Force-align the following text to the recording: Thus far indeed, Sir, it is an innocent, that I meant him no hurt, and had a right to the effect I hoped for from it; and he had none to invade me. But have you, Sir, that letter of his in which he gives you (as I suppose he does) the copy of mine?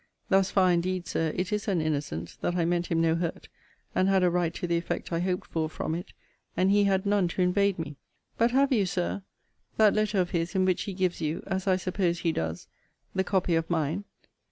Thus 0.29 0.49
far 0.49 0.71
indeed, 0.71 1.05
Sir, 1.07 1.31
it 1.35 1.53
is 1.53 1.67
an 1.67 1.79
innocent, 1.79 2.37
that 2.41 2.55
I 2.55 2.65
meant 2.65 2.87
him 2.87 2.99
no 3.01 3.13
hurt, 3.13 3.49
and 3.93 4.09
had 4.09 4.23
a 4.23 4.31
right 4.31 4.51
to 4.55 4.65
the 4.65 4.75
effect 4.75 5.13
I 5.13 5.19
hoped 5.19 5.45
for 5.51 5.69
from 5.69 5.93
it; 5.93 6.11
and 6.57 6.71
he 6.71 6.85
had 6.85 7.05
none 7.05 7.27
to 7.27 7.43
invade 7.43 7.77
me. 7.77 7.97
But 8.35 8.49
have 8.49 8.73
you, 8.73 8.87
Sir, 8.87 9.21
that 9.77 9.93
letter 9.93 10.19
of 10.19 10.31
his 10.31 10.55
in 10.55 10.65
which 10.65 10.81
he 10.85 10.93
gives 10.93 11.21
you 11.21 11.43
(as 11.45 11.67
I 11.67 11.75
suppose 11.75 12.21
he 12.21 12.31
does) 12.31 12.67
the 13.13 13.23
copy 13.23 13.53
of 13.53 13.69
mine? 13.69 14.05